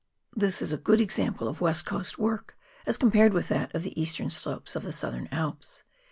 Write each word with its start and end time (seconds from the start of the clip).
This 0.35 0.63
is 0.63 0.73
a 0.73 0.77
good 0.79 0.99
example 0.99 1.47
of 1.47 1.61
West 1.61 1.85
Coast 1.85 2.17
work, 2.17 2.57
as 2.87 2.97
compared 2.97 3.33
with 3.33 3.49
that 3.49 3.71
of 3.75 3.83
the 3.83 4.01
eastern 4.01 4.31
slopes 4.31 4.75
of 4.75 4.81
the 4.81 4.91
Southern 4.91 5.29
Alps. 5.31 5.83